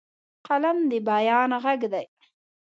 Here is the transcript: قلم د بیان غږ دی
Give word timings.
قلم 0.47 0.77
د 0.89 0.91
بیان 1.07 1.51
غږ 1.63 1.81
دی 1.93 2.05